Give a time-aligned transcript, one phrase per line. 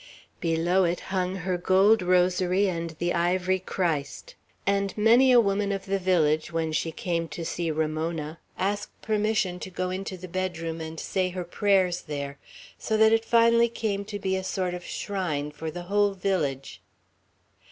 [0.39, 4.33] Below it hung her gold rosary and the ivory Christ;
[4.65, 9.59] and many a woman of the village, when she came to see Ramona, asked permission
[9.59, 12.39] to go into the bedroom and say her prayers there;
[12.79, 16.81] so that it finally came to be a sort of shrine for the whole village.